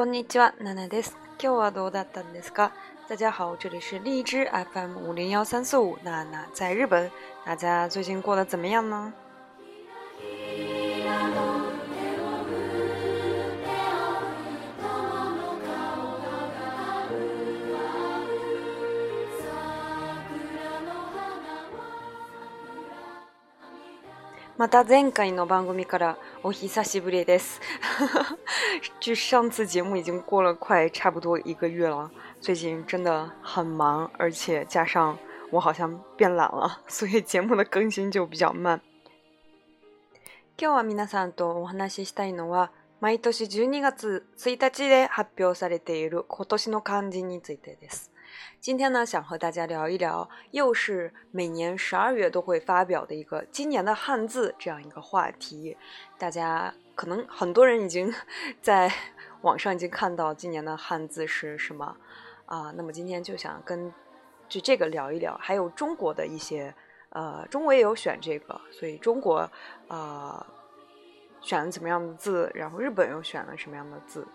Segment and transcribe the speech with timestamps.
[0.00, 1.14] こんにちは、ナナです。
[1.38, 2.72] 今日はどうだったんですか？
[3.10, 7.10] 大家好，这里是荔枝 FM 五零幺三四五，ナナ在日本，
[7.44, 9.12] 大家最近过得怎么样呢？
[24.60, 27.60] また前回の番組からお久しぶりです。
[29.00, 32.10] 就上次节目已经过了快差不多一个月了，
[32.42, 35.16] 最近真的很忙，而且加上
[35.50, 38.78] 我好像变懒了，所以节目的更新就比较慢。
[40.58, 48.12] 今日は皆さんとお話ししたいのは、毎年12月1日で発表されている今年の漢字についてです。
[48.60, 55.76] 今天呢，想和大家聊一聊，又是每年十二月都会发表的一个今年的汉字这样一个话题。
[56.18, 58.12] 大家可能很多人已经
[58.62, 58.92] 在
[59.42, 61.96] 网上已经看到今年的汉字是什么
[62.46, 62.72] 啊？
[62.76, 63.92] 那么今天就想跟
[64.48, 66.74] 就这个聊一聊，还有中国的一些
[67.10, 69.50] 呃，中国也有选这个，所以中国
[69.88, 70.44] 呃
[71.40, 74.26] 选了什么样的字，然后日本又选了什么样的字。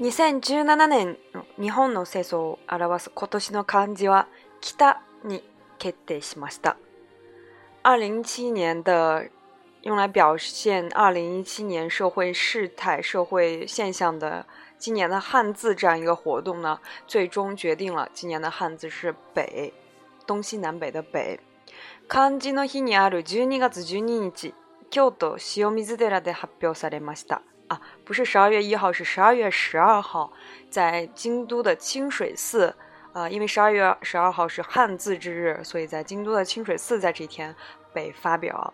[0.00, 1.16] 零一七年的
[1.56, 4.28] 日本の世相を表す今年的汉字活
[4.78, 4.96] 北”
[5.28, 5.42] 呢。
[5.80, 6.20] 决定
[17.92, 19.74] 了今年的汉字是“北”，
[20.24, 21.40] 东西南北的“北”。
[22.08, 24.54] 汉字の選挙は、十二月日、
[24.90, 27.42] 京都水寺で発表されました。
[27.68, 30.32] 啊，不是十二月一号，是十二月十二号，
[30.70, 32.74] 在京都的清水寺
[33.12, 37.54] 啊，因为十二月十二号是汉字之日，所以在京都的清水寺在这一天
[37.92, 38.72] 被发表。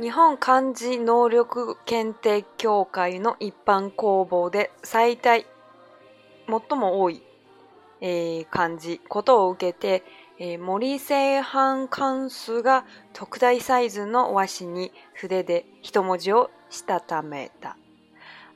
[0.00, 5.46] 日本漢字能力検定協会の一般公募で最大
[6.46, 7.22] 最も多い、
[8.00, 10.02] えー、漢字ことを受けて、
[10.38, 17.76] えー、森製版関数が特大サイズの和紙に筆で一文字をしたためた。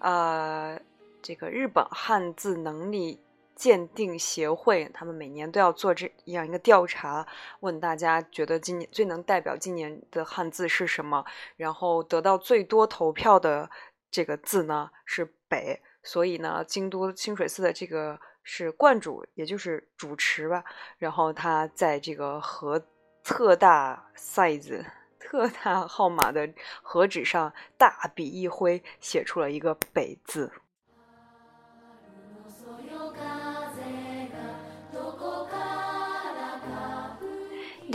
[0.01, 0.79] あ、
[1.23, 3.19] 这个日本汉字能力
[3.57, 7.27] 鉴定协会，他们每年都要做这样一个调查，
[7.61, 11.25] 问大家觉得今年最能代表今年的汉字是什么？
[11.57, 13.69] 然后得到最多投票的
[14.11, 20.63] 这个字呢是“北”，所以呢，京都清水寺的这个是观主，也就是主持吧。
[20.99, 22.79] 然后他在这个和
[23.25, 24.85] 特大 size、
[25.19, 26.47] 特大号码的
[26.83, 30.53] 和纸上大笔一挥，写出了一个“北”字。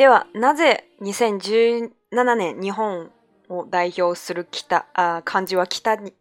[0.01, 1.91] では、なぜ2017
[2.33, 3.11] 年日本
[3.49, 6.11] を代表する北、あ漢字は北に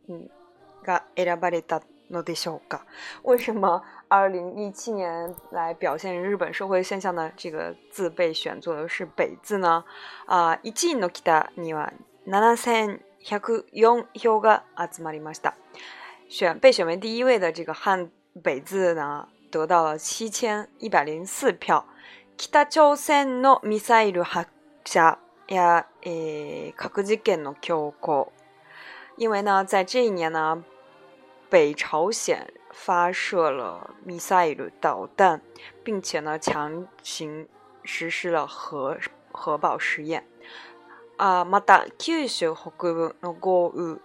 [0.85, 1.81] が選ばれた
[2.11, 2.85] のでしょうか
[3.25, 4.95] 为什么2017
[5.29, 9.83] 年来表现日本社会现象的这个字被选作的是北字呢
[10.27, 11.91] あ1位の北には
[12.29, 13.01] 7104
[14.13, 15.55] 票が集まりました。
[16.29, 18.11] 选被选为第一位的这个汉
[18.45, 21.83] 北字呢得到了7104票。
[22.49, 24.51] 北朝鮮のミサイル発
[24.87, 25.87] 射や
[26.77, 28.33] 核実験の強行。
[29.19, 30.59] 去年呢，あ、つまりは
[31.51, 35.43] 北朝鲜发射了 m i s s 导弹，
[35.85, 37.47] 并且呢强行
[37.85, 38.99] 实施了核
[39.33, 40.25] 核爆实验。
[41.19, 44.01] あまた九州北部の豪雨。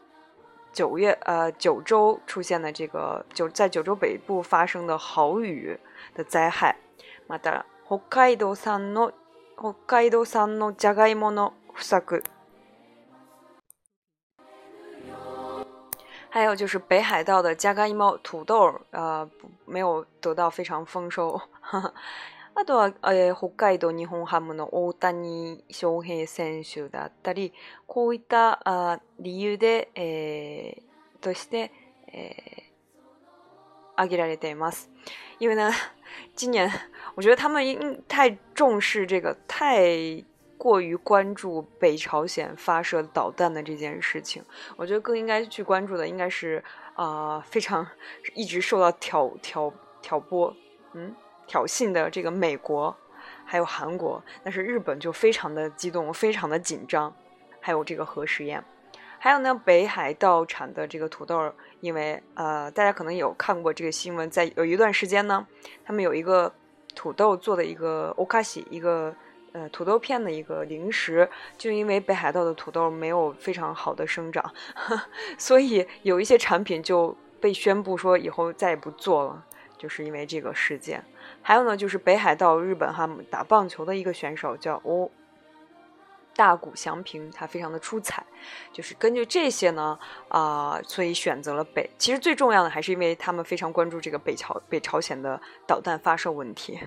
[0.73, 5.79] 九月、呃九州出现的这个九在九州北部发生的豪雨
[6.13, 6.75] 的灾害。
[7.27, 7.65] 马达。
[7.87, 9.13] 北海道産の
[9.59, 12.23] 北海道産のじゃがいもの不作。
[16.31, 19.29] 还有就是北海道的加がいも土豆，呃，
[19.65, 21.39] 没有得到非常丰收。
[22.55, 27.53] あとは、えー、北海道日本ハムの大谷翔平選手だったり、
[27.85, 31.71] こういったあ理由で、えー、として、
[32.11, 32.74] えー、
[33.95, 34.87] 阿基拉里德马斯，
[35.37, 35.71] 因为呢，
[36.35, 36.69] 今年
[37.15, 39.89] 我觉得他们太重视这个，太
[40.57, 44.43] 过于关注北朝鲜发射导弹的这件事情。
[44.75, 46.61] 我觉得更应该去关注的，应该是
[46.95, 47.85] 啊，非常
[48.33, 50.53] 一直受到挑挑挑拨、
[50.93, 51.13] 嗯
[51.47, 52.95] 挑衅的这个美国，
[53.45, 54.21] 还有韩国。
[54.43, 57.15] 但是日本就非常的激动，非常的紧张，
[57.61, 58.61] 还有这个核实验。
[59.25, 61.51] 还有呢，北海道产的这个土豆，
[61.81, 65.47] 因为呃，大家可能有看过这个新闻，在有一段时间呢，
[65.83, 66.53] 他们有一个
[66.93, 69.11] 土豆做的一个欧卡西，一个
[69.51, 71.27] 呃土豆片的一个零食，
[71.57, 74.45] 就因为北海道的土豆没有非常好的生长，
[75.39, 79.43] 所以有一些产品就被宣布说以后再也不做了，
[79.75, 81.03] 就是因为这个事件。
[81.41, 85.09] 还有呢，就是北海道日本哈打棒球的一个选手叫欧。
[86.35, 88.23] 大谷翔平他非常的出彩，
[88.73, 89.97] 就是根据这些呢，
[90.27, 91.89] 啊，所以选择了北。
[91.97, 96.79] 其实最重要的还是因为他们非常关注这个北朝北朝鲜的导弹发射问题。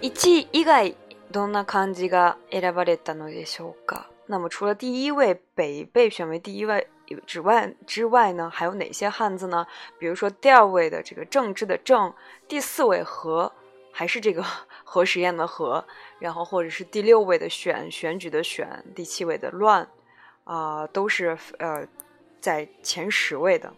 [0.00, 0.10] 一
[0.50, 0.92] 以外，
[1.32, 4.06] どんな感じが選ばれたのでしょうか？
[4.32, 6.88] 那么除了第一位被被选为第一位
[7.26, 9.66] 之外之外呢，还有哪些汉字呢？
[9.98, 12.10] 比如说第二位的这个政治的政，
[12.48, 13.52] 第四位和，
[13.92, 14.42] 还是这个
[14.84, 15.84] 核实验的核，
[16.18, 19.86] 然后或者是第六位的选选举的选，第七位的乱，
[20.44, 21.86] 啊，都是呃
[22.40, 23.70] 在前十位的。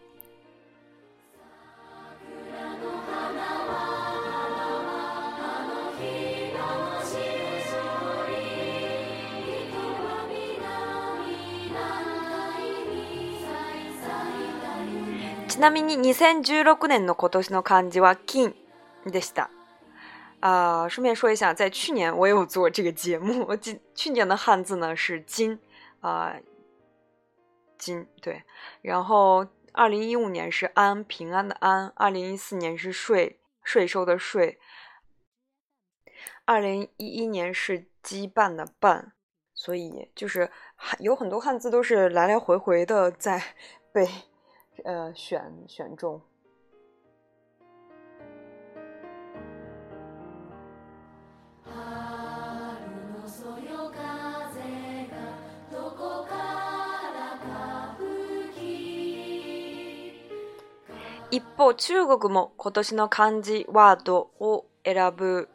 [15.55, 18.53] ちなみに、2016年の今年の漢字は金
[19.07, 19.49] でした。
[20.41, 25.57] 啊，顺便说一下，在去年我有做这个节目，今去年的汉字呢是金
[26.01, 26.35] 啊，
[27.77, 28.43] 金对。
[28.81, 34.59] 然后二零一五年是安平安的安，二零一四年是税税收的税，
[36.43, 39.01] 二零一一年是羁绊的绊。
[39.53, 40.51] 所以就是
[40.99, 43.41] 有很多汉字都是来来回回的在
[43.93, 44.05] 被。
[44.83, 46.21] 呃选选中。
[61.31, 65.49] 一方、中国も今年の漢字ワードを選ぶ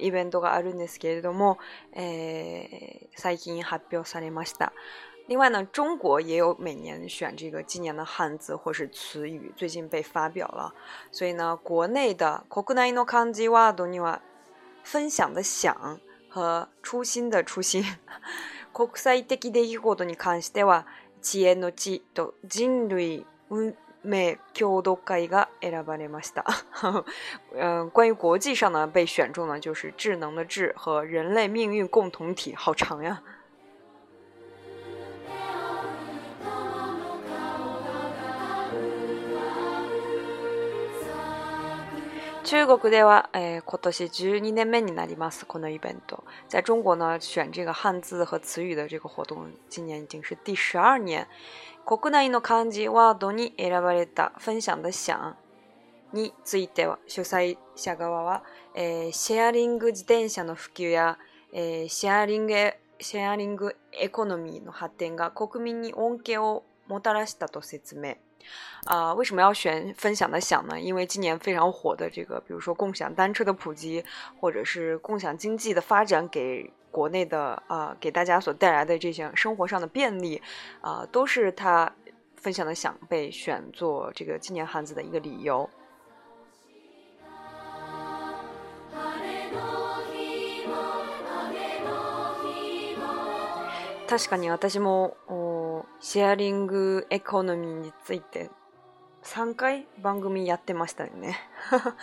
[0.00, 1.58] イベントがあるんですけれども、
[1.94, 4.74] えー、最近発表されました。
[5.32, 10.74] 另外呢，中国也有每年选这个今年的汉字或是词语，最近被发表了。
[11.10, 12.44] 所以呢，国内的
[14.84, 15.98] “分享的想
[16.28, 17.82] 和“初心的初心”，
[18.72, 20.52] 国際的“国际活动”的“国知
[22.12, 22.56] と人
[23.48, 24.42] 運命运共
[24.82, 24.94] 同
[25.96, 26.44] れました。
[27.56, 33.22] 嗯， 关于国际上呢被选中呢，就是“智能的智”和“人类命运共同体”，好长呀。
[42.52, 45.46] 中国では、えー、今年12年目になります。
[45.46, 46.22] このイベント。
[46.50, 51.26] 在中国呢、选这个汉字和词语的这个活动，今年已经是第十二年。
[51.86, 55.34] 国内の漢字ワードに選ばれた分享的享
[56.12, 58.44] については、主催者側は、
[58.74, 61.16] えー、シェアリング自転車の普及や、
[61.54, 62.52] えー、シェアリング
[63.00, 66.64] シェアリングエコノミーの発展が国民に恩恵を
[67.00, 68.16] 到了西多西子妹，
[68.86, 70.78] 啊，为什么要选“分享”的“享”呢？
[70.80, 74.04] 因为今年非常火的这个，比如说共享单车的普及，
[74.40, 80.40] 或者是共享经济的发展，给国内的啊，给大家所带来的这些生活上的便利，
[80.80, 81.90] 啊，都是他
[82.36, 85.68] 分享”的“享”被选作这个今年汉字的一个理由。
[94.08, 95.16] 確かに私も。
[96.00, 98.50] sharing economy” について
[99.24, 101.38] 3回番組やってましたね。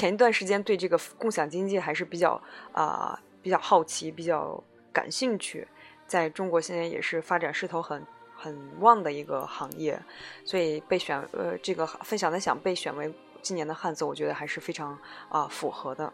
[0.00, 2.40] 前段时间对这个共享经济还是比较
[2.72, 5.66] 啊比较好奇、比较感兴趣。
[6.06, 10.00] 在中国现在也是发展势头很很旺的一个行业，
[10.44, 14.96] 所以被选呃这个分享的想被选为今年的汉字，我觉得还是非常
[15.28, 16.10] 啊符合的。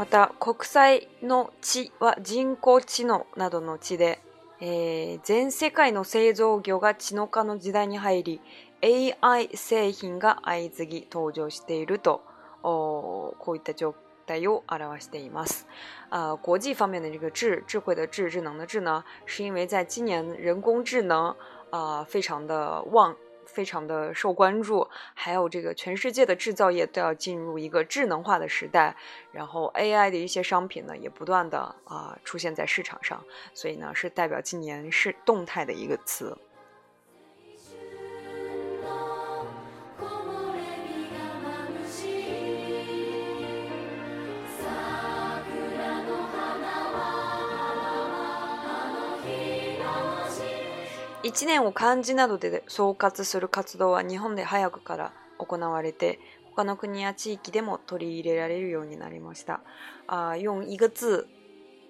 [0.00, 4.18] また国際の地は人工知能などの地で、
[4.58, 8.40] えー、全世界の製造業が知能化の時代に入り
[9.22, 12.22] AI 製品が相次ぎ登場していると
[12.62, 13.90] こういった状
[14.26, 15.66] 況を表しています。
[16.08, 21.30] 啊、呃，国际方面的这个智智慧的智智能的智呢，是因为在今年人工智能
[21.70, 23.14] 啊、呃、非常的旺
[23.52, 28.94] 非常的受关注，还有这个全世界的制造业都要进入一个智能化的时代，
[29.32, 36.36] 然后 AI 的一些商品呢也不断的啊出现在市场上，所以呢是代表今年是动态的一个词。
[51.32, 59.60] 1年を漢字などで総括する活動は日本で早くから行われて他の国や地域でも取り入れられるようになりました。
[60.08, 61.24] あ用一个字，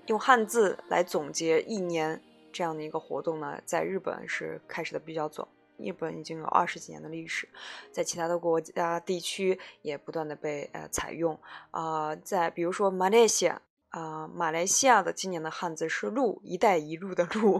[0.08, 2.20] 用汉字来总结一年
[2.52, 5.48] 这样的一个活动呢，在日本是开始的比较早。
[5.78, 7.48] 日本已经有二十几年的历史，
[7.90, 17.58] 在其他的国家地区也不断的被呃采用啊、呃，在比如说马来西亚啊，马来西亚的今年的汉字是“路”，“一带一路”的“路”；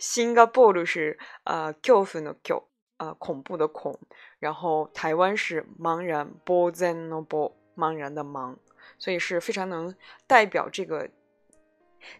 [0.00, 1.72] 新加坡路是“呃，
[3.18, 3.92] 恐怖”的“恐”；
[4.38, 8.56] 然后台湾是“茫然”，“波塞诺波”茫然的“茫”，
[8.98, 9.94] 所以是非常能
[10.26, 11.10] 代表这个、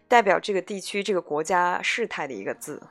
[0.07, 2.83] 代表这个地区、这个国家事态的一个字。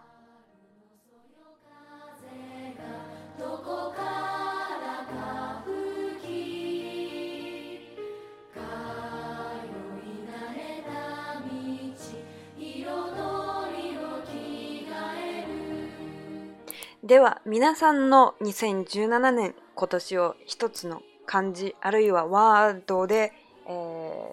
[17.08, 23.32] では皆さんの2017年今年を一つの漢字あるいはワードで、
[23.66, 24.28] えー、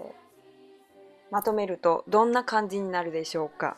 [1.31, 3.77] まとめるとどんな感じになるでしょうか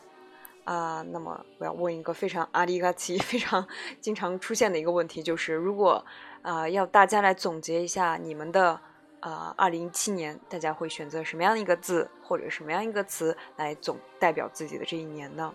[0.66, 3.64] あ、呃，那么我要问一个非常ありがち 非常
[4.00, 6.04] 经常出现的一个问题，就是如果
[6.42, 8.80] 啊、呃、要大家来总结一下你们的
[9.20, 15.54] 啊二零一七年，大家会选择什么样一个字或者什么样一个词来总代表自己的这一年呢？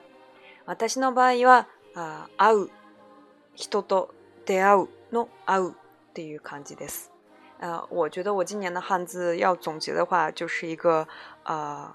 [0.80, 2.70] 私の場合は、あ、会う
[3.56, 4.14] 人と
[4.46, 5.74] 出会うの会うっ
[6.14, 7.12] ていう感じです。
[7.60, 11.08] 呃，我觉得我今年的汉字要总结的话，就是一个
[11.44, 11.94] 呃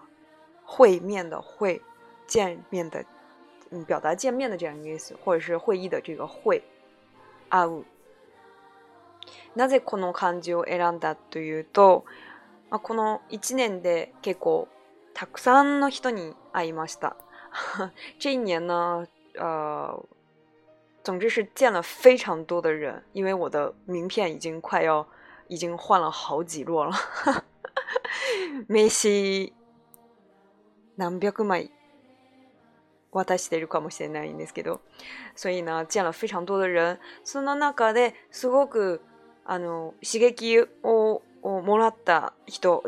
[0.65, 1.83] 会面的会，
[2.27, 3.05] 见面的，
[3.71, 6.63] 嗯，表达见面的这样一个意思，或者是会议的这个会。
[7.51, 7.85] う。
[9.57, 12.05] なぜこの漢字を選んだというと、
[12.71, 14.69] まあ、この1年で結構
[15.13, 17.17] たくさんの人に会いました。
[18.19, 20.03] 这一年呢，呃，
[21.09, 25.07] 总之是见了非常多的人，因为我的名片已经快要
[25.47, 26.95] 已经换了好几摞了。
[28.69, 29.09] 名刺
[30.99, 31.71] 何百枚
[33.13, 34.83] 渡しているかもしれないんですけど、
[35.35, 39.01] 所以呢见了非常多的人，その中ですごく
[39.47, 42.85] あの刺激ををもらった人、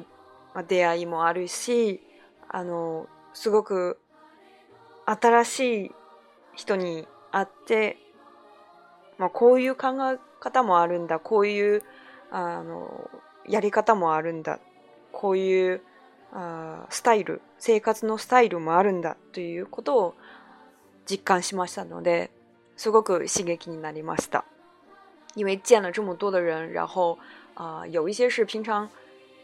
[0.53, 2.03] まあ、出会いもあるし、
[2.51, 3.99] あのすごく
[5.07, 5.95] 新しい
[6.55, 7.97] 人に会って
[9.21, 11.83] まあ、こういう考え方もあるんだこういう
[12.33, 13.11] あの
[13.47, 14.59] やり方もあるんだ
[15.13, 15.83] こういう
[16.33, 20.15] あスタイル生活のスタイルもあるんだということを
[21.07, 22.31] 実感しましたので
[22.79, 24.47] すごく刺激になりました。
[25.37, 27.17] 因为见了这么多的人，然后
[27.55, 28.89] 啊、呃，有一些是平常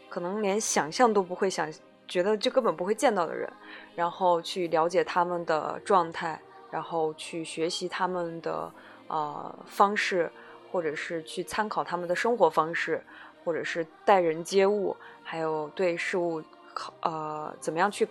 [0.09, 1.69] 可能连想象都不会想，
[2.07, 3.47] 觉得就根本不会见到的人，
[3.95, 6.39] 然后去了解他们的状态，
[6.71, 8.71] 然后去学习他们的
[9.07, 10.31] 啊、呃、方式，
[10.71, 13.03] 或者是去参考他们的生活方式，
[13.43, 16.41] 或者是待人接物，还有对事物
[16.73, 18.07] 考呃怎么样去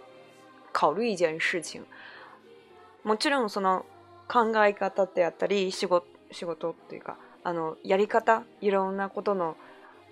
[0.73, 1.81] 考虑一件事情。
[3.05, 3.83] もちろんその
[4.29, 9.57] 考え方であったり仕事仕事っていうかあのやり方いろんなことの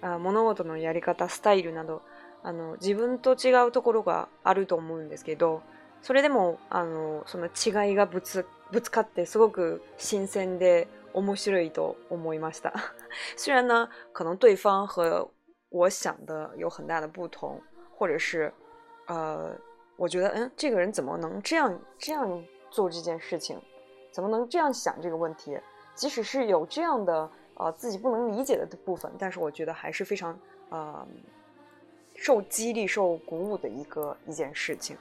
[0.01, 2.03] あ物事のやり方スタイルなど
[2.45, 5.63] あの自分と違うところがあると思うんですけど
[6.03, 12.73] それでもあのその違いがぶつぶつかってすごく新鮮で面白いと思いました。
[13.39, 15.29] 虽然呢，可能对方和
[15.71, 17.63] 我想的有很大的不同，
[17.97, 18.53] 或者是，
[19.07, 19.55] 呃，
[19.97, 23.63] 我觉得，嗯，这个人怎么能这样这样做这件事情，
[24.11, 25.57] 怎么能这样想这个问题？
[25.95, 30.37] 即使是有这样的呃自己不能理解的部分，但是我觉得还是非常
[30.71, 31.07] 呃
[32.17, 34.99] 受激励、受鼓舞的一个一件事情。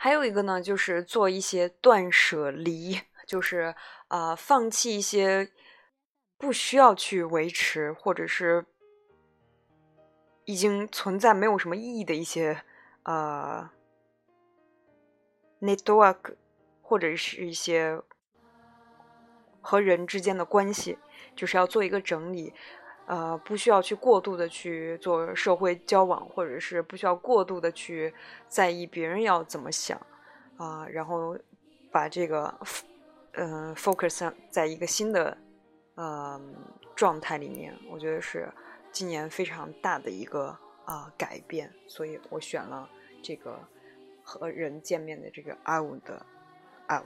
[0.00, 3.74] 还有一个呢，就是做一些断舍离，就是
[4.06, 5.50] 呃，放弃一些
[6.38, 8.64] 不需要去维持，或者是
[10.44, 12.62] 已经存在没有什么意义的一些
[13.02, 13.68] 呃
[15.62, 16.36] network，
[16.80, 18.00] 或者是一些
[19.60, 20.96] 和人之间的关系，
[21.34, 22.54] 就是要做一个整理。
[23.08, 28.12] 呃，不需要去过度的去做社会交往，或者是不需要过度的去
[28.46, 29.98] 在意别人要怎么想，
[30.58, 31.34] 啊，然后
[31.90, 32.52] 把这个
[33.32, 35.34] 嗯 focus 在一个新的
[35.94, 36.38] 呃
[36.94, 38.46] 状态里面，我觉得是
[38.92, 42.86] 今年非常大的一个啊改变，所以我选了
[43.22, 43.58] 这个
[44.22, 46.26] 和人见面的这个 I 五的
[46.88, 47.04] I 五。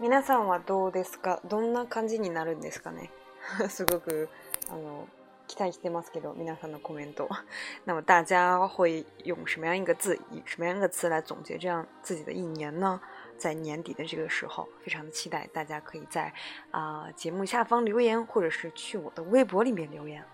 [0.00, 3.10] 皆さんはどうですかどんな感じになるんですかね
[3.68, 4.30] すごく、
[4.70, 5.06] あの、
[5.46, 7.28] 期待してますけど、皆さんのコメント。
[7.84, 12.98] 那么大家会用什么样一个字，以什么样一个词来总结这样自己的一年呢？
[13.36, 16.32] 在年底的这个时候，非常的期待大家可以在
[16.70, 20.24] 啊、呃、节目下方留言，或者是去我的微博里面留言。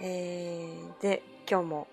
[0.00, 1.86] えー、で、今日も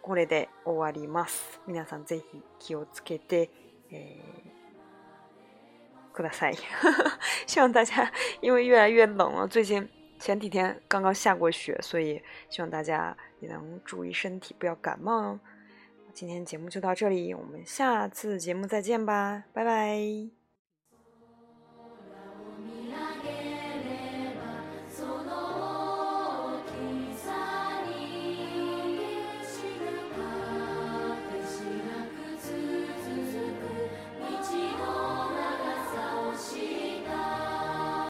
[0.00, 1.60] これで終わります。
[1.66, 3.50] 皆さんぜひ気をつけて、
[3.90, 4.53] えー
[6.14, 6.56] ください。
[7.46, 9.86] 希望大家因为越来越冷了，最近
[10.20, 15.40] 前几天刚刚下过雪，所以希望大家也能注意身体，不要感冒哦。
[16.14, 20.43] 今天节目就到这里，我们下次节目再见吧，拜拜。